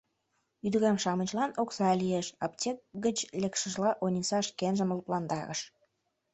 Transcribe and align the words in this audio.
Ӱдырем-шамычлан 0.65 1.51
окса 1.61 1.89
лиеш»,— 2.01 2.27
аптек 2.45 2.77
гыч 3.03 3.17
лекшыжла, 3.41 3.91
Ониса 4.05 4.39
шкенжым 4.47 4.89
лыпландарыш. 4.95 5.61